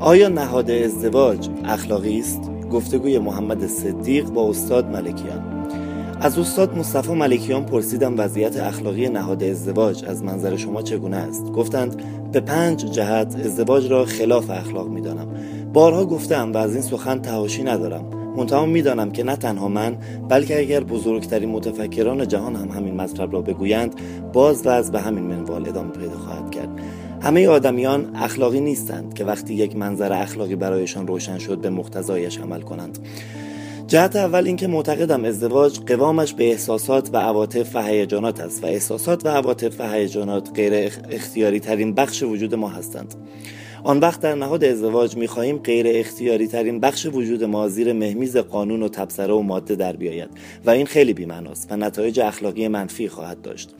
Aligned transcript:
آیا 0.00 0.28
نهاد 0.28 0.70
ازدواج 0.70 1.48
اخلاقی 1.64 2.18
است؟ 2.18 2.40
گفتگوی 2.72 3.18
محمد 3.18 3.66
صدیق 3.66 4.24
با 4.24 4.48
استاد 4.48 4.86
ملکیان. 4.86 5.66
از 6.20 6.38
استاد 6.38 6.78
مصطفی 6.78 7.12
ملکیان 7.12 7.66
پرسیدم 7.66 8.14
وضعیت 8.18 8.56
اخلاقی 8.56 9.08
نهاد 9.08 9.42
ازدواج 9.42 10.04
از 10.04 10.22
منظر 10.24 10.56
شما 10.56 10.82
چگونه 10.82 11.16
است؟ 11.16 11.44
گفتند 11.52 12.02
به 12.32 12.40
پنج 12.40 12.84
جهت 12.84 13.36
ازدواج 13.44 13.90
را 13.90 14.04
خلاف 14.04 14.50
اخلاق 14.50 14.88
می‌دانم. 14.88 15.28
بارها 15.72 16.04
گفتم 16.04 16.52
و 16.52 16.56
از 16.56 16.72
این 16.72 16.82
سخن 16.82 17.18
تهاشی 17.18 17.62
ندارم. 17.62 18.23
منتها 18.36 18.66
می‌دانم 18.66 19.10
که 19.10 19.22
نه 19.22 19.36
تنها 19.36 19.68
من 19.68 19.96
بلکه 20.28 20.58
اگر 20.58 20.84
بزرگترین 20.84 21.48
متفکران 21.48 22.28
جهان 22.28 22.56
هم 22.56 22.68
همین 22.68 22.94
مطلب 22.94 23.32
را 23.32 23.40
بگویند 23.40 23.94
باز 24.32 24.66
و 24.66 24.68
از 24.68 24.92
به 24.92 25.00
همین 25.00 25.24
منوال 25.24 25.68
ادامه 25.68 25.90
پیدا 25.90 26.18
خواهد 26.18 26.50
کرد. 26.50 26.68
همه 27.22 27.48
آدمیان 27.48 28.10
اخلاقی 28.16 28.60
نیستند 28.60 29.14
که 29.14 29.24
وقتی 29.24 29.54
یک 29.54 29.76
منظر 29.76 30.12
اخلاقی 30.12 30.56
برایشان 30.56 31.06
روشن 31.06 31.38
شد 31.38 31.58
به 31.58 31.70
مقتضایش 31.70 32.38
عمل 32.38 32.60
کنند. 32.60 32.98
جهت 33.86 34.16
اول 34.16 34.46
اینکه 34.46 34.66
معتقدم 34.66 35.24
ازدواج 35.24 35.80
قوامش 35.80 36.34
به 36.34 36.50
احساسات 36.50 37.10
و 37.12 37.16
عواطف 37.16 37.76
و 37.76 37.82
هیجانات 37.82 38.40
است 38.40 38.64
و 38.64 38.66
احساسات 38.66 39.26
و 39.26 39.28
عواطف 39.28 39.80
و 39.80 39.92
هیجانات 39.92 40.50
غیر 40.54 40.92
اختیاری 41.10 41.60
ترین 41.60 41.94
بخش 41.94 42.22
وجود 42.22 42.54
ما 42.54 42.68
هستند. 42.68 43.14
آن 43.84 43.98
وقت 43.98 44.20
در 44.20 44.34
نهاد 44.34 44.64
ازدواج 44.64 45.16
می‌خواهیم 45.16 45.58
غیر 45.58 45.86
اختیاری 45.88 46.46
ترین 46.46 46.80
بخش 46.80 47.06
وجود 47.06 47.44
ما 47.44 47.68
زیر 47.68 47.92
مهمیز 47.92 48.36
قانون 48.36 48.82
و 48.82 48.88
تبصره 48.88 49.34
و 49.34 49.40
ماده 49.40 49.76
در 49.76 49.96
بیاید 49.96 50.30
و 50.64 50.70
این 50.70 50.86
خیلی 50.86 51.12
بیمعناست 51.12 51.68
و 51.70 51.76
نتایج 51.76 52.20
اخلاقی 52.20 52.68
منفی 52.68 53.08
خواهد 53.08 53.42
داشت. 53.42 53.74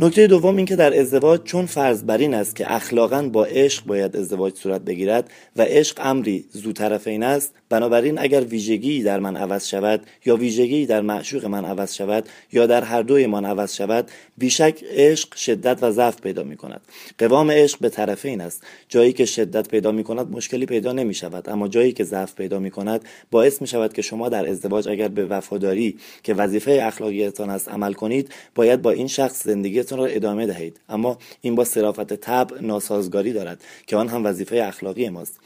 نکته 0.00 0.26
دوم 0.26 0.56
اینکه 0.56 0.76
در 0.76 1.00
ازدواج 1.00 1.42
چون 1.42 1.66
فرض 1.66 2.02
بر 2.02 2.18
این 2.18 2.34
است 2.34 2.56
که 2.56 2.74
اخلاقا 2.74 3.28
با 3.32 3.44
عشق 3.44 3.86
باید 3.86 4.16
ازدواج 4.16 4.54
صورت 4.54 4.80
بگیرد 4.80 5.30
و 5.56 5.62
عشق 5.62 5.98
امری 6.02 6.44
زو 6.52 6.72
طرفین 6.72 7.22
است 7.22 7.54
بنابراین 7.72 8.18
اگر 8.18 8.40
ویژگی 8.40 9.02
در 9.02 9.20
من 9.20 9.36
عوض 9.36 9.68
شود 9.68 10.00
یا 10.24 10.36
ویژگی 10.36 10.86
در 10.86 11.00
معشوق 11.00 11.46
من 11.46 11.64
عوض 11.64 11.94
شود 11.94 12.28
یا 12.52 12.66
در 12.66 12.84
هر 12.84 13.02
دوی 13.02 13.26
من 13.26 13.44
عوض 13.44 13.74
شود 13.74 14.10
بیشک 14.38 14.84
عشق 14.84 15.34
شدت 15.34 15.78
و 15.82 15.90
ضعف 15.90 16.20
پیدا 16.20 16.42
می 16.42 16.56
کند. 16.56 16.80
قوام 17.18 17.50
عشق 17.50 17.78
به 17.80 17.88
طرفین 17.88 18.40
است. 18.40 18.62
جایی 18.88 19.12
که 19.12 19.24
شدت 19.24 19.68
پیدا 19.68 19.92
می 19.92 20.04
کند 20.04 20.32
مشکلی 20.32 20.66
پیدا 20.66 20.92
نمی 20.92 21.14
شود. 21.14 21.48
اما 21.48 21.68
جایی 21.68 21.92
که 21.92 22.04
ضعف 22.04 22.34
پیدا 22.34 22.58
می 22.58 22.70
کند 22.70 23.04
باعث 23.30 23.60
می 23.60 23.66
شود 23.66 23.92
که 23.92 24.02
شما 24.02 24.28
در 24.28 24.48
ازدواج 24.48 24.88
اگر 24.88 25.08
به 25.08 25.26
وفاداری 25.26 25.96
که 26.22 26.34
وظیفه 26.34 26.80
اخلاقیتان 26.82 27.50
است 27.50 27.68
عمل 27.68 27.92
کنید 27.92 28.32
باید 28.54 28.82
با 28.82 28.90
این 28.90 29.06
شخص 29.06 29.44
زندگی 29.44 29.82
را 29.82 30.06
ادامه 30.06 30.46
دهید. 30.46 30.80
اما 30.88 31.18
این 31.40 31.54
با 31.54 31.64
صرافت 31.64 32.14
طبع 32.14 32.60
ناسازگاری 32.60 33.32
دارد 33.32 33.60
که 33.86 33.96
آن 33.96 34.08
هم 34.08 34.26
وظیفه 34.26 34.56
اخلاقی 34.56 35.08
ماست. 35.08 35.40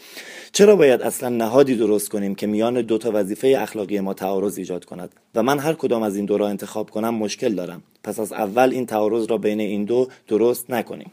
چرا 0.53 0.77
باید 0.77 1.03
اصلا 1.03 1.29
نهادی 1.29 1.75
درست 1.75 2.16
کنیم 2.17 2.35
که 2.35 2.47
میان 2.47 2.83
دو 2.83 2.99
تا 2.99 3.11
وظیفه 3.15 3.57
اخلاقی 3.59 4.01
ما 4.01 4.15
تعارض 4.15 4.59
ایجاد 4.59 4.85
کند. 4.85 5.15
و 5.35 5.43
من 5.43 5.59
هر 5.59 5.73
کدام 5.73 6.03
از 6.03 6.17
این 6.17 6.25
دو 6.25 6.39
را 6.39 6.49
انتخاب 6.49 6.91
کنم 6.91 7.15
مشکل 7.15 7.55
دارم. 7.55 7.83
پس 8.05 8.21
از 8.21 8.33
اول 8.33 8.71
این 8.73 8.87
تعارض 8.87 9.27
را 9.31 9.39
بین 9.39 9.61
این 9.61 9.85
دو 9.85 10.09
درست 10.29 10.71
نکنیم. 10.71 11.11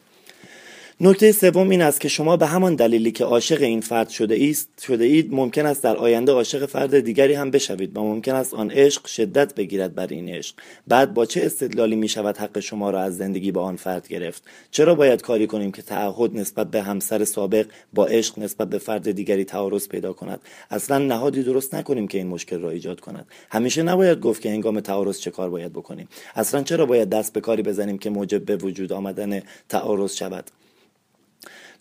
نکته 1.05 1.31
سوم 1.31 1.69
این 1.69 1.81
است 1.81 2.01
که 2.01 2.07
شما 2.07 2.37
به 2.37 2.45
همان 2.47 2.75
دلیلی 2.75 3.11
که 3.11 3.25
عاشق 3.25 3.61
این 3.61 3.81
فرد 3.81 4.09
شده 4.09 4.49
است 4.49 4.69
شده 4.81 5.05
اید 5.05 5.33
ممکن 5.33 5.65
است 5.65 5.83
در 5.83 5.97
آینده 5.97 6.31
عاشق 6.31 6.65
فرد 6.65 6.99
دیگری 6.99 7.33
هم 7.33 7.51
بشوید 7.51 7.97
و 7.97 8.03
ممکن 8.03 8.35
است 8.35 8.53
آن 8.53 8.71
عشق 8.71 9.07
شدت 9.07 9.55
بگیرد 9.55 9.95
بر 9.95 10.07
این 10.07 10.29
عشق. 10.29 10.55
بعد 10.87 11.13
با 11.13 11.25
چه 11.25 11.41
استدلالی 11.45 11.95
می 11.95 12.07
شود 12.07 12.37
حق 12.37 12.59
شما 12.59 12.89
را 12.89 13.01
از 13.01 13.17
زندگی 13.17 13.51
با 13.51 13.63
آن 13.63 13.75
فرد 13.75 14.07
گرفت؟ 14.07 14.43
چرا 14.71 14.95
باید 14.95 15.21
کاری 15.21 15.47
کنیم 15.47 15.71
که 15.71 15.81
تعهد 15.81 16.37
نسبت 16.37 16.71
به 16.71 16.81
همسر 16.81 17.25
سابق 17.25 17.65
با 17.93 18.05
عشق 18.05 18.39
نسبت 18.39 18.69
به 18.69 18.77
فرد 18.77 19.11
دیگری 19.11 19.45
تعارض 19.45 19.87
پیدا 19.87 20.13
کند؟ 20.13 20.39
اصلا 20.71 20.97
نهادی 20.97 21.43
درست 21.43 21.75
نکنیم 21.75 22.07
که 22.07 22.17
این 22.17 22.27
مشکل 22.27 22.59
را 22.59 22.69
ایجاد 22.69 22.99
کند. 22.99 23.27
همیشه 23.49 23.83
نباید 23.83 24.19
گفت 24.19 24.41
که 24.41 24.49
هنگام 24.49 24.79
تعارض 24.79 25.19
چه 25.19 25.31
کار 25.31 25.49
باید 25.49 25.73
بکنیم. 25.73 26.07
اصلا 26.35 26.63
چرا 26.63 26.85
باید 26.85 27.09
دست 27.09 27.33
به 27.33 27.41
کاری 27.41 27.63
بزنیم 27.63 27.97
که 27.97 28.09
موجب 28.09 28.45
به 28.45 28.55
وجود 28.55 28.93
آمدن 28.93 29.41
تعارض 29.69 30.15
شود؟ 30.15 30.51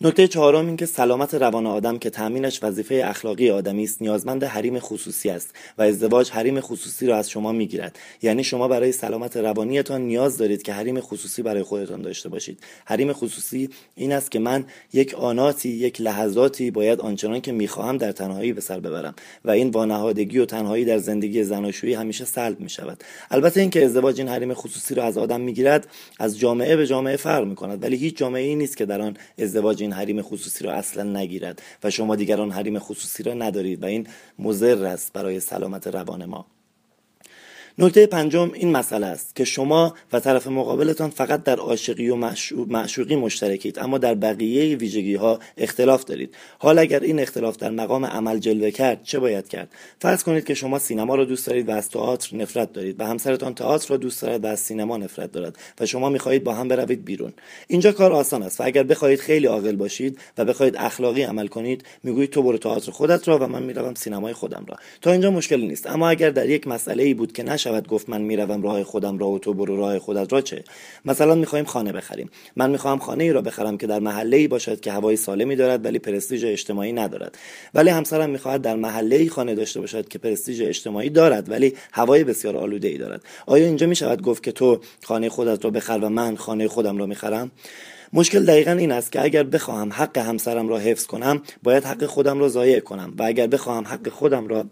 نکته 0.05 0.29
چهارم 0.29 0.67
این 0.67 0.77
که 0.77 0.87
سلامت 0.87 1.35
روان 1.35 1.67
آدم 1.67 1.99
که 1.99 2.11
تامینش 2.11 2.63
وظیفه 2.63 3.03
اخلاقی 3.05 3.51
آدمی 3.51 3.85
است 3.85 4.03
نیازمند 4.03 4.45
حریم 4.45 4.79
خصوصی 4.79 5.31
است 5.31 5.55
و 5.79 5.83
ازدواج 5.83 6.31
حریم 6.31 6.61
خصوصی 6.61 7.07
را 7.07 7.17
از 7.17 7.31
شما 7.31 7.53
می‌گیرد. 7.53 7.99
یعنی 8.23 8.45
شما 8.45 8.69
برای 8.69 8.93
سلامت 8.93 9.37
روانیتان 9.37 10.01
نیاز 10.01 10.39
دارید 10.39 10.63
که 10.63 10.73
حریم 10.73 11.01
خصوصی 11.01 11.43
برای 11.43 11.63
خودتان 11.63 12.03
داشته 12.03 12.29
باشید. 12.29 12.59
حریم 12.85 13.13
خصوصی 13.13 13.69
این 13.95 14.13
است 14.13 14.31
که 14.31 14.39
من 14.39 14.65
یک 14.93 15.15
آناتی 15.15 15.69
یک 15.69 16.01
لحظاتی 16.01 16.71
باید 16.71 17.01
آنچنان 17.01 17.41
که 17.41 17.53
می‌خواهم 17.53 17.97
در 17.97 18.13
تنهایی 18.13 18.53
به 18.53 18.61
سر 18.61 18.81
ببرم 18.81 19.15
و 19.45 19.51
این 19.51 19.71
وانهادگی 19.71 20.39
و 20.39 20.45
تنهایی 20.45 20.85
در 20.85 20.99
زندگی 20.99 21.43
زناشویی 21.45 21.95
همیشه 21.95 22.25
سلب 22.25 22.61
می 22.61 22.71
شود 22.71 23.05
البته 23.31 23.61
اینکه 23.61 23.85
ازدواج 23.85 24.21
این 24.21 24.29
حریم 24.29 24.55
خصوصی 24.55 24.95
را 24.95 25.05
از 25.05 25.19
آدم 25.19 25.41
می‌گیرد 25.41 25.87
از 26.19 26.39
جامعه 26.39 26.77
به 26.77 26.87
جامعه 26.87 27.17
فرق 27.17 27.47
می 27.47 27.55
کند 27.55 27.83
ولی 27.83 27.97
هیچ 27.97 28.17
جامعه 28.17 28.43
ای 28.43 28.55
نیست 28.55 28.77
که 28.77 28.87
در 28.87 29.01
آن 29.01 29.17
ازدواج 29.39 29.92
حریم 29.93 30.23
خصوصی 30.23 30.65
را 30.65 30.73
اصلا 30.73 31.03
نگیرد 31.03 31.63
و 31.85 31.91
شما 31.91 32.17
دیگران 32.17 32.51
حریم 32.51 32.79
خصوصی 32.79 33.23
را 33.23 33.35
ندارید 33.35 33.83
و 33.83 33.87
این 33.87 34.07
مضر 34.39 34.85
است 34.85 35.13
برای 35.13 35.41
سلامت 35.41 35.87
روان 35.87 36.25
ما. 36.25 36.47
نکته 37.79 38.07
پنجم 38.07 38.51
این 38.55 38.71
مسئله 38.71 39.07
است 39.07 39.37
که 39.37 39.45
شما 39.45 39.95
و 40.13 40.21
طرف 40.21 40.47
مقابلتان 40.47 41.11
فقط 41.11 41.45
در 41.45 41.57
عاشقی 41.57 42.09
و 42.09 42.17
معشوقی 42.67 43.17
مشترکید 43.17 43.79
اما 43.79 43.99
در 43.99 44.15
بقیه 44.15 44.77
ویژگی 44.77 45.15
ها 45.15 45.39
اختلاف 45.57 46.05
دارید. 46.05 46.35
حال 46.59 46.79
اگر 46.79 47.01
این 47.01 47.21
اختلاف 47.21 47.57
در 47.57 47.71
مقام 47.71 48.05
عمل 48.05 48.39
جلوه 48.39 48.71
کرد 48.71 49.03
چه 49.05 49.19
باید 49.19 49.49
کرد؟ 49.49 49.69
فرض 49.99 50.23
کنید 50.23 50.45
که 50.45 50.55
شما 50.55 50.79
سینما 50.79 51.15
را 51.15 51.25
دوست 51.25 51.47
دارید 51.47 51.69
و 51.69 51.73
از 51.73 51.89
تئاتر 51.89 52.37
نفرت 52.37 52.73
دارید 52.73 53.01
و 53.01 53.07
همسرتان 53.07 53.55
تئاتر 53.55 53.89
را 53.89 53.97
دوست 53.97 54.23
دارد 54.23 54.45
و 54.45 54.47
از 54.47 54.61
سینما 54.61 54.97
نفرت 54.97 55.33
دارد 55.33 55.59
و 55.81 55.87
شما 55.87 56.09
می‌خواهید 56.09 56.45
با 56.45 56.55
هم 56.55 56.69
بروید 56.69 57.05
بیرون. 57.05 57.33
اینجا 57.69 57.93
کار 57.93 58.13
آسان 58.13 58.43
است 58.43 58.61
و 58.61 58.65
اگر 58.65 58.83
بخواهید 58.83 59.21
خیلی 59.21 59.47
عاقل 59.47 59.77
باشید 59.77 60.19
و 60.39 60.45
بخواهید 60.45 60.77
اخلاقی 60.77 61.23
عمل 61.23 61.47
کنید 61.47 61.85
می‌گویید 62.03 62.31
تو 62.31 62.43
برو 62.43 62.59
تئاتر 62.59 62.93
خودت 62.93 63.29
را 63.29 63.39
و 63.39 63.43
من 63.43 63.63
می‌روم 63.63 63.95
سینمای 63.95 64.33
خودم 64.33 64.65
را. 64.69 64.77
تا 65.01 65.13
اینجا 65.13 65.31
مشکلی 65.31 65.67
نیست. 65.67 65.87
اما 65.87 66.09
اگر 66.09 66.31
در 66.31 66.49
یک 66.49 66.67
مسئله 66.67 67.03
ای 67.03 67.15
بود 67.15 67.33
که 67.33 67.43
نشود 67.67 67.89
گفت 67.89 68.09
من 68.09 68.21
می‌روم 68.21 68.63
راه 68.63 68.85
خودم 68.85 69.19
را 69.19 69.29
و 69.29 69.39
تو 69.39 69.55
برو 69.55 69.77
راه 69.77 69.99
خودت 69.99 70.33
را 70.33 70.41
چه؟ 70.41 70.65
مثلا 71.05 71.35
می‌خوایم 71.35 71.65
خانه 71.65 71.93
بخریم. 71.93 72.31
من 72.57 72.71
می‌خواهم 72.71 72.99
خانه 72.99 73.25
ای 73.25 73.33
را 73.33 73.43
بخرم 73.43 73.79
که 73.79 73.87
در 73.87 73.99
محله 73.99 74.37
ای 74.37 74.49
باشد 74.49 74.81
که 74.81 74.93
هوای 74.93 75.17
سالمی 75.17 75.57
دارد 75.57 75.85
ولی 75.85 75.99
پرستیژ 75.99 76.45
اجتماعی 76.45 76.93
ندارد. 76.93 77.39
ولی 77.75 77.91
همسرم 77.91 78.31
می‌خواهد 78.31 78.63
در 78.63 78.77
محله 78.77 79.17
ای 79.17 79.29
خانه 79.29 79.55
داشته 79.55 79.81
باشد 79.81 80.09
که 80.09 80.19
پرستیژ 80.19 80.61
اجتماعی 80.61 81.11
دارد 81.11 81.51
ولی 81.51 81.75
هوای 81.93 82.25
بسیار 82.25 82.57
آلوده 82.57 82.89
ای 82.89 82.99
دارد. 82.99 83.23
آیا 83.47 83.67
اینجا 83.67 83.87
می‌شود 83.87 84.23
گفت 84.23 84.43
که 84.43 84.53
تو 84.53 84.81
خانه 85.05 85.29
خودت 85.29 85.65
را 85.65 85.71
بخر 85.71 85.99
و 86.03 86.09
من 86.09 86.37
خانه 86.37 86.69
خودم 86.69 86.99
را 86.99 87.07
می‌خرم؟ 87.07 87.51
مشکل 88.13 88.45
دقیقا 88.45 88.71
این 88.71 88.93
است 88.93 89.13
که 89.13 89.23
اگر 89.23 89.43
بخواهم 89.43 89.93
حق 89.93 90.19
همسرم 90.19 90.69
را 90.69 90.79
حفظ 90.79 91.07
کنم 91.07 91.43
باید 91.63 91.85
حق 91.85 92.07
خودم 92.07 92.39
را 92.39 92.49
ضایع 92.49 92.81
کنم 92.81 93.15
و 93.19 93.23
اگر 93.23 93.47
بخواهم 93.47 93.85
حق 93.85 94.09
خودم 94.09 94.49
را 94.49 94.65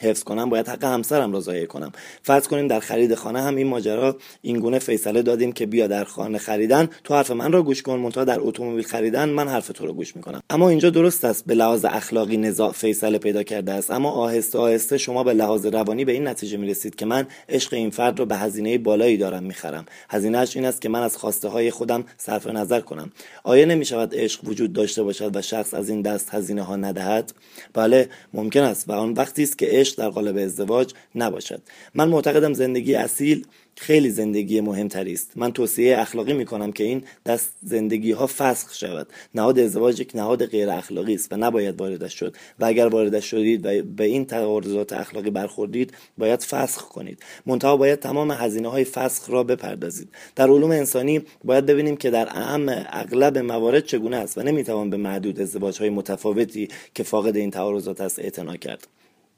حفظ 0.00 0.22
کنم 0.22 0.50
باید 0.50 0.68
حق 0.68 0.84
همسرم 0.84 1.32
را 1.32 1.40
ضایع 1.40 1.66
کنم. 1.66 1.92
فرض 2.22 2.48
کنیم 2.48 2.68
در 2.68 2.80
خرید 2.80 3.14
خانه 3.14 3.42
هم 3.42 3.56
این 3.56 3.66
ماجرا 3.66 4.16
این 4.42 4.58
گونه 4.58 4.78
فیصله 4.78 5.22
دادیم 5.22 5.52
که 5.52 5.66
بیا 5.66 5.86
در 5.86 6.04
خانه 6.04 6.38
خریدن 6.38 6.88
تو 7.04 7.14
حرف 7.14 7.30
من 7.30 7.52
را 7.52 7.62
گوش 7.62 7.82
کن 7.82 7.98
منتها 7.98 8.24
در 8.24 8.40
اتومبیل 8.40 8.84
خریدن 8.84 9.28
من 9.28 9.48
حرف 9.48 9.68
تو 9.68 9.86
را 9.86 9.92
گوش 9.92 10.16
می‌کنم. 10.16 10.40
اما 10.50 10.68
اینجا 10.68 10.90
درست 10.90 11.24
است 11.24 11.46
به 11.46 11.54
لحاظ 11.54 11.84
اخلاقی 11.84 12.36
نزاع 12.36 12.72
فیصله 12.72 13.18
پیدا 13.18 13.42
کرده 13.42 13.72
است. 13.72 13.90
اما 13.90 14.10
آهسته 14.10 14.58
آهسته 14.58 14.98
شما 14.98 15.24
به 15.24 15.34
لحاظ 15.34 15.66
روانی 15.66 16.04
به 16.04 16.12
این 16.12 16.28
نتیجه 16.28 16.56
می‌رسید 16.56 16.94
که 16.94 17.06
من 17.06 17.26
عشق 17.48 17.74
این 17.74 17.90
فرد 17.90 18.18
را 18.18 18.24
به 18.24 18.36
هزینه 18.36 18.78
بالایی 18.78 19.16
دارم 19.16 19.42
می‌خرم. 19.42 19.86
هزینهش 20.10 20.56
این 20.56 20.64
است 20.64 20.80
که 20.80 20.88
من 20.88 21.02
از 21.02 21.16
خواسته 21.16 21.48
های 21.48 21.70
خودم 21.70 22.04
صرف 22.16 22.46
نظر 22.46 22.80
کنم. 22.80 23.12
آیا 23.44 23.64
نمی‌شود 23.64 24.14
عشق 24.14 24.44
وجود 24.44 24.72
داشته 24.72 25.02
باشد 25.02 25.36
و 25.36 25.42
شخص 25.42 25.74
از 25.74 25.88
این 25.88 26.02
دست 26.02 26.34
هزینه 26.34 26.62
ها 26.62 26.76
ندهد؟ 26.76 27.32
بله 27.74 28.08
ممکن 28.34 28.60
است 28.60 28.88
و 28.88 28.92
آن 28.92 29.12
وقتی 29.12 29.42
است 29.42 29.58
که 29.58 29.80
عشق 29.84 29.98
در 29.98 30.08
قالب 30.08 30.36
ازدواج 30.36 30.92
نباشد. 31.14 31.62
من 31.94 32.08
معتقدم 32.08 32.52
زندگی 32.52 32.94
اصیل 32.94 33.46
خیلی 33.76 34.10
زندگی 34.10 34.60
مهمتری 34.60 35.12
است. 35.12 35.32
من 35.36 35.52
توصیه 35.52 35.98
اخلاقی 35.98 36.32
می 36.32 36.44
کنم 36.44 36.72
که 36.72 36.84
این 36.84 37.04
دست 37.26 37.52
زندگی 37.62 38.12
ها 38.12 38.26
فسخ 38.26 38.74
شود. 38.74 39.06
نهاد 39.34 39.58
ازدواج 39.58 40.00
یک 40.00 40.10
نهاد 40.14 40.46
غیر 40.46 40.70
اخلاقی 40.70 41.14
است 41.14 41.32
و 41.32 41.36
نباید 41.36 41.80
واردش 41.80 42.14
شد. 42.14 42.36
و 42.58 42.64
اگر 42.64 42.86
واردش 42.86 43.30
شدید 43.30 43.66
و 43.66 43.82
به 43.82 44.04
این 44.04 44.24
تعارضات 44.24 44.92
اخلاقی 44.92 45.30
برخوردید 45.30 45.94
باید 46.18 46.42
فسخ 46.42 46.82
کنید. 46.88 47.18
منتها 47.46 47.76
باید 47.76 47.98
تمام 47.98 48.30
هزینه 48.30 48.68
های 48.68 48.84
فسخ 48.84 49.30
را 49.30 49.44
بپردازید. 49.44 50.08
در 50.36 50.50
علوم 50.50 50.70
انسانی 50.70 51.22
باید 51.44 51.66
ببینیم 51.66 51.96
که 51.96 52.10
در 52.10 52.28
اهم 52.30 52.66
اغلب 52.88 53.38
موارد 53.38 53.84
چگونه 53.84 54.16
است 54.16 54.38
و 54.38 54.42
نمی‌توان 54.42 54.90
به 54.90 54.96
معدود 54.96 55.40
ازدواج 55.40 55.78
های 55.78 55.90
متفاوتی 55.90 56.68
که 56.94 57.02
فاقد 57.02 57.36
این 57.36 57.50
تعارضات 57.50 58.00
است 58.00 58.18
اعتنا 58.18 58.56
کرد. 58.56 58.86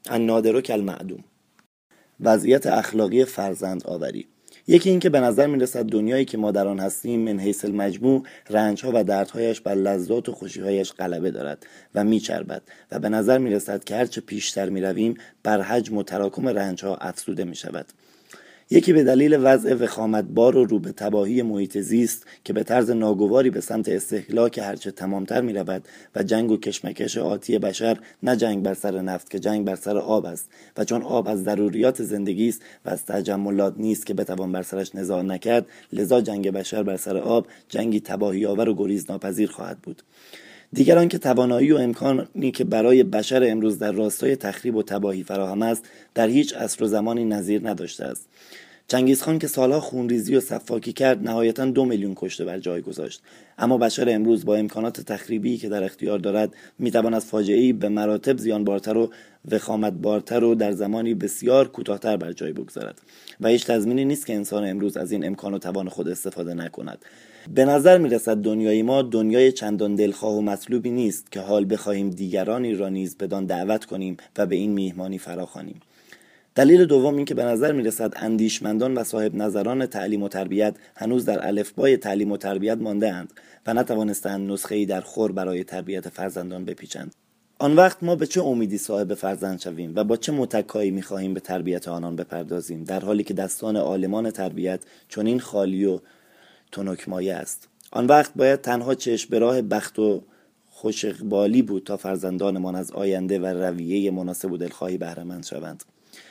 النادر 0.05 0.61
کل 0.61 0.81
معدوم 0.81 1.23
وضعیت 2.19 2.67
اخلاقی 2.67 3.25
فرزند 3.25 3.83
آوری. 3.83 4.27
یکی 4.67 4.89
اینکه 4.89 5.09
به 5.09 5.19
نظر 5.19 5.47
می‌رسد 5.47 5.85
دنیایی 5.85 6.25
که 6.25 6.37
ما 6.37 6.51
در 6.51 6.67
آن 6.67 6.79
هستیم 6.79 7.19
من 7.19 7.39
حیث 7.39 7.65
المجموع 7.65 8.23
رنجها 8.49 8.91
و 8.95 9.03
دردهایش 9.03 9.61
بر 9.61 9.75
لذات 9.75 10.29
و 10.29 10.31
خوشیهایش 10.31 10.93
غلبه 10.93 11.31
دارد 11.31 11.65
و 11.95 12.03
میچربد 12.03 12.61
و 12.91 12.99
به 12.99 13.09
نظر 13.09 13.37
می‌رسد 13.37 13.83
که 13.83 13.95
هرچه 13.95 14.21
پیشتر 14.21 14.69
می‌رویم 14.69 15.13
بر 15.43 15.61
حجم 15.61 15.97
و 15.97 16.03
تراکم 16.03 16.47
رنجها 16.47 16.95
افزوده 16.95 17.43
می‌شود. 17.43 17.85
یکی 18.69 18.93
به 18.93 19.03
دلیل 19.03 19.37
وضع 19.41 19.73
وخامتبار 19.73 20.57
و 20.57 20.65
رو 20.65 20.79
به 20.79 20.91
تباهی 20.91 21.41
محیط 21.41 21.77
زیست 21.77 22.25
که 22.43 22.53
به 22.53 22.63
طرز 22.63 22.89
ناگواری 22.89 23.49
به 23.49 23.61
سمت 23.61 23.89
استهلاک 23.89 24.57
هرچه 24.57 24.91
تمامتر 24.91 25.41
می 25.41 25.53
رود 25.53 25.87
و 26.15 26.23
جنگ 26.23 26.51
و 26.51 26.57
کشمکش 26.57 27.17
آتی 27.17 27.59
بشر 27.59 27.97
نه 28.23 28.35
جنگ 28.35 28.63
بر 28.63 28.73
سر 28.73 29.01
نفت 29.01 29.29
که 29.29 29.39
جنگ 29.39 29.65
بر 29.65 29.75
سر 29.75 29.97
آب 29.97 30.25
است 30.25 30.49
و 30.77 30.85
چون 30.85 31.01
آب 31.01 31.27
از 31.27 31.43
ضروریات 31.43 32.03
زندگی 32.03 32.49
است 32.49 32.61
و 32.85 32.89
از 32.89 33.05
تجملات 33.05 33.73
نیست 33.77 34.05
که 34.05 34.13
بتوان 34.13 34.51
بر 34.51 34.63
سرش 34.63 34.95
نزاع 34.95 35.21
نکرد 35.21 35.65
لذا 35.93 36.21
جنگ 36.21 36.51
بشر 36.51 36.83
بر 36.83 36.97
سر 36.97 37.17
آب 37.17 37.47
جنگی 37.69 37.99
تباهی 37.99 38.45
آور 38.45 38.69
و 38.69 38.75
گریز 38.75 39.11
ناپذیر 39.11 39.49
خواهد 39.49 39.77
بود. 39.79 40.03
دیگر 40.73 40.97
آنکه 40.97 41.17
توانایی 41.17 41.71
و 41.71 41.77
امکانی 41.77 42.51
که 42.51 42.63
برای 42.63 43.03
بشر 43.03 43.43
امروز 43.51 43.79
در 43.79 43.91
راستای 43.91 44.35
تخریب 44.35 44.75
و 44.75 44.83
تباهی 44.83 45.23
فراهم 45.23 45.61
است 45.61 45.85
در 46.15 46.27
هیچ 46.27 46.53
عصر 46.53 46.83
و 46.83 46.87
زمانی 46.87 47.25
نظیر 47.25 47.69
نداشته 47.69 48.05
است. 48.05 48.29
چنگیزخان 48.87 49.39
که 49.39 49.47
سالها 49.47 49.79
خونریزی 49.79 50.35
و 50.35 50.39
صفاکی 50.39 50.93
کرد 50.93 51.23
نهایتا 51.27 51.65
دو 51.65 51.85
میلیون 51.85 52.13
کشته 52.15 52.45
بر 52.45 52.59
جای 52.59 52.81
گذاشت. 52.81 53.21
اما 53.57 53.77
بشر 53.77 54.09
امروز 54.09 54.45
با 54.45 54.55
امکانات 54.55 55.01
تخریبی 55.01 55.57
که 55.57 55.69
در 55.69 55.83
اختیار 55.83 56.19
دارد 56.19 56.53
می‌تواند 56.79 57.21
فاجعهای 57.21 57.73
به 57.73 57.89
مراتب 57.89 58.37
زیانبارتر 58.37 58.97
و 58.97 59.11
وخامتبارتر 59.51 60.43
و 60.43 60.55
در 60.55 60.71
زمانی 60.71 61.13
بسیار 61.13 61.67
کوتاهتر 61.67 62.17
بر 62.17 62.31
جای 62.31 62.53
بگذارد. 62.53 63.01
و 63.41 63.47
هیچ 63.47 63.65
تضمینی 63.65 64.05
نیست 64.05 64.25
که 64.25 64.35
انسان 64.35 64.69
امروز 64.69 64.97
از 64.97 65.11
این 65.11 65.25
امکان 65.25 65.53
و 65.53 65.57
توان 65.57 65.89
خود 65.89 66.07
استفاده 66.07 66.53
نکند. 66.53 66.97
به 67.53 67.65
نظر 67.65 67.97
می 67.97 68.09
رسد 68.09 68.37
دنیای 68.37 68.81
ما 68.81 69.01
دنیای 69.01 69.51
چندان 69.51 69.95
دلخواه 69.95 70.33
و 70.33 70.41
مطلوبی 70.41 70.91
نیست 70.91 71.31
که 71.31 71.39
حال 71.39 71.65
بخواهیم 71.69 72.09
دیگرانی 72.09 72.75
را 72.75 72.89
نیز 72.89 73.17
بدان 73.17 73.45
دعوت 73.45 73.85
کنیم 73.85 74.17
و 74.37 74.45
به 74.45 74.55
این 74.55 74.71
میهمانی 74.71 75.17
فراخوانیم. 75.17 75.79
دلیل 76.55 76.85
دوم 76.85 77.15
این 77.15 77.25
که 77.25 77.33
به 77.33 77.43
نظر 77.43 77.71
می 77.71 77.83
رسد 77.83 78.13
اندیشمندان 78.15 78.93
و 78.93 79.03
صاحب 79.03 79.35
نظران 79.35 79.85
تعلیم 79.85 80.23
و 80.23 80.27
تربیت 80.27 80.75
هنوز 80.95 81.25
در 81.25 81.47
الفبای 81.47 81.97
تعلیم 81.97 82.31
و 82.31 82.37
تربیت 82.37 82.77
مانده 82.77 83.13
اند 83.13 83.33
و 83.67 83.73
نتوانستند 83.73 84.51
نسخه 84.51 84.75
ای 84.75 84.85
در 84.85 85.01
خور 85.01 85.31
برای 85.31 85.63
تربیت 85.63 86.09
فرزندان 86.09 86.65
بپیچند. 86.65 87.15
آن 87.59 87.75
وقت 87.75 88.03
ما 88.03 88.15
به 88.15 88.27
چه 88.27 88.41
امیدی 88.41 88.77
صاحب 88.77 89.13
فرزند 89.13 89.59
شویم 89.61 89.93
و 89.95 90.03
با 90.03 90.17
چه 90.17 90.31
متکایی 90.31 90.91
می 90.91 91.01
خواهیم 91.01 91.33
به 91.33 91.39
تربیت 91.39 91.87
آنان 91.87 92.15
بپردازیم؟ 92.15 92.83
در 92.83 92.99
حالی 92.99 93.23
که 93.23 93.33
دستان 93.33 93.75
عالمان 93.75 94.31
تربیت 94.31 94.79
چنین 95.09 95.39
خالی 95.39 95.85
و 95.85 95.99
تنکمایه 96.71 97.33
است. 97.33 97.67
آن 97.91 98.05
وقت 98.05 98.31
باید 98.35 98.61
تنها 98.61 98.95
چشم 98.95 99.29
به 99.29 99.39
راه 99.39 99.61
بخت 99.61 99.99
و 99.99 100.23
خوش 100.69 101.05
بود 101.61 101.83
تا 101.83 101.97
فرزندانمان 101.97 102.75
از 102.75 102.91
آینده 102.91 103.39
و 103.39 103.45
رویه 103.45 104.11
مناسب 104.11 104.51
و 104.51 104.57
دلخواهی 104.57 104.97
بهرهمند 104.97 105.45
شوند. 105.45 105.83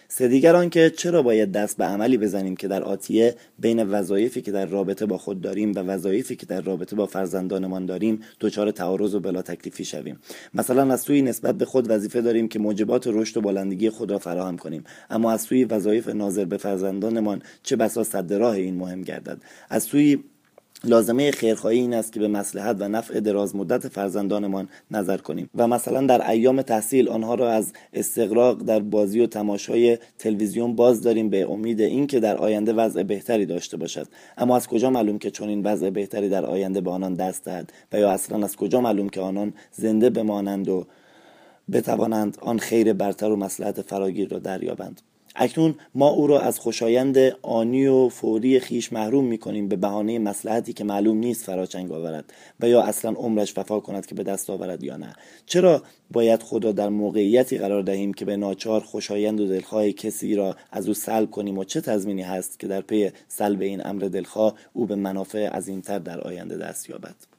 سه 0.08 0.28
دیگر 0.28 0.56
آنکه 0.56 0.90
چرا 0.90 1.22
باید 1.22 1.52
دست 1.52 1.76
به 1.76 1.84
عملی 1.84 2.18
بزنیم 2.18 2.56
که 2.56 2.68
در 2.68 2.82
آتیه 2.82 3.34
بین 3.58 3.82
وظایفی 3.82 4.42
که 4.42 4.52
در 4.52 4.66
رابطه 4.66 5.06
با 5.06 5.18
خود 5.18 5.40
داریم 5.40 5.72
و 5.74 5.78
وظایفی 5.78 6.36
که 6.36 6.46
در 6.46 6.60
رابطه 6.60 6.96
با 6.96 7.06
فرزندانمان 7.06 7.86
داریم 7.86 8.20
دچار 8.40 8.70
تعارض 8.70 9.14
و 9.14 9.20
بلا 9.20 9.42
تکلیفی 9.42 9.84
شویم. 9.84 10.18
مثلا 10.54 10.92
از 10.92 11.00
سوی 11.00 11.22
نسبت 11.22 11.54
به 11.54 11.64
خود 11.64 11.90
وظیفه 11.90 12.20
داریم 12.20 12.48
که 12.48 12.58
موجبات 12.58 13.06
رشد 13.06 13.36
و 13.36 13.40
بالندگی 13.40 13.90
خود 13.90 14.10
را 14.10 14.18
فراهم 14.18 14.58
کنیم. 14.58 14.84
اما 15.10 15.32
از 15.32 15.42
سوی 15.42 15.64
وظایف 15.64 16.08
ناظر 16.08 16.44
به 16.44 16.56
فرزندانمان 16.56 17.42
چه 17.62 17.76
بسا 17.76 18.04
صد 18.04 18.32
راه 18.32 18.54
این 18.54 18.74
مهم 18.74 19.02
گردد؟ 19.02 19.38
از 19.70 19.82
سوی 19.82 20.18
لازمه 20.84 21.30
خیرخواهی 21.30 21.78
این 21.78 21.94
است 21.94 22.12
که 22.12 22.20
به 22.20 22.28
مسلحت 22.28 22.76
و 22.80 22.88
نفع 22.88 23.20
دراز 23.20 23.56
مدت 23.56 23.88
فرزندانمان 23.88 24.68
نظر 24.90 25.16
کنیم. 25.16 25.50
و 25.54 25.68
مثلا 25.68 26.06
در 26.06 26.30
ایام 26.30 26.62
تحصیل 26.62 27.08
آنها 27.08 27.34
را 27.34 27.50
از 27.50 27.72
استقراق 27.92 28.62
در 28.62 28.80
بازی 28.80 29.20
و 29.20 29.26
تماشای 29.26 29.98
تلویزیون 30.18 30.74
باز 30.74 31.02
داریم 31.02 31.30
به 31.30 31.50
امید 31.50 31.80
اینکه 31.80 32.20
در 32.20 32.36
آینده 32.36 32.72
وضع 32.72 33.02
بهتری 33.02 33.46
داشته 33.46 33.76
باشد. 33.76 34.06
اما 34.38 34.56
از 34.56 34.68
کجا 34.68 34.90
معلوم 34.90 35.18
که 35.18 35.30
چون 35.30 35.48
این 35.48 35.62
وضع 35.62 35.90
بهتری 35.90 36.28
در 36.28 36.46
آینده 36.46 36.80
به 36.80 36.90
آنان 36.90 37.14
دست 37.14 37.44
دهد؟ 37.44 37.72
و 37.92 37.98
یا 37.98 38.10
اصلا 38.10 38.44
از 38.44 38.56
کجا 38.56 38.80
معلوم 38.80 39.08
که 39.08 39.20
آنان 39.20 39.54
زنده 39.72 40.10
بمانند 40.10 40.68
و 40.68 40.86
بتوانند 41.72 42.38
آن 42.40 42.58
خیر 42.58 42.92
برتر 42.92 43.30
و 43.30 43.36
مسلحت 43.36 43.82
فراگیر 43.82 44.28
را 44.28 44.38
دریابند؟ 44.38 45.00
اکنون 45.38 45.74
ما 45.94 46.08
او 46.08 46.26
را 46.26 46.40
از 46.40 46.58
خوشایند 46.58 47.18
آنی 47.42 47.86
و 47.86 48.08
فوری 48.08 48.60
خیش 48.60 48.92
محروم 48.92 49.24
می 49.24 49.38
کنیم 49.38 49.68
به 49.68 49.76
بهانه 49.76 50.18
مسلحتی 50.18 50.72
که 50.72 50.84
معلوم 50.84 51.16
نیست 51.16 51.44
فراچنگ 51.44 51.92
آورد 51.92 52.32
و 52.60 52.68
یا 52.68 52.82
اصلا 52.82 53.10
عمرش 53.10 53.58
وفا 53.58 53.80
کند 53.80 54.06
که 54.06 54.14
به 54.14 54.22
دست 54.22 54.50
آورد 54.50 54.82
یا 54.82 54.96
نه. 54.96 55.12
چرا 55.46 55.82
باید 56.12 56.42
خدا 56.42 56.72
در 56.72 56.88
موقعیتی 56.88 57.58
قرار 57.58 57.82
دهیم 57.82 58.14
که 58.14 58.24
به 58.24 58.36
ناچار 58.36 58.80
خوشایند 58.80 59.40
و 59.40 59.46
دلخواه 59.46 59.90
کسی 59.90 60.34
را 60.34 60.56
از 60.72 60.88
او 60.88 60.94
سلب 60.94 61.30
کنیم 61.30 61.58
و 61.58 61.64
چه 61.64 61.80
تضمینی 61.80 62.22
هست 62.22 62.58
که 62.58 62.66
در 62.66 62.80
پی 62.80 63.10
سلب 63.28 63.60
این 63.60 63.86
امر 63.86 64.02
دلخواه 64.02 64.54
او 64.72 64.86
به 64.86 64.94
منافع 64.94 65.48
عظیمتر 65.48 65.98
در 65.98 66.20
آینده 66.20 66.56
دست 66.56 66.90
یابد؟ 66.90 67.35